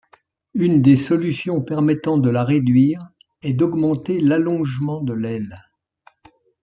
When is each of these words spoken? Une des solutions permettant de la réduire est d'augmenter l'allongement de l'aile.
Une 0.55 0.81
des 0.81 0.97
solutions 0.97 1.61
permettant 1.61 2.17
de 2.17 2.31
la 2.31 2.43
réduire 2.43 3.07
est 3.43 3.53
d'augmenter 3.53 4.19
l'allongement 4.19 4.99
de 5.03 5.13
l'aile. 5.13 5.61